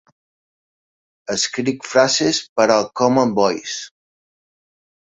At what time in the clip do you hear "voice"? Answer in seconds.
3.45-3.79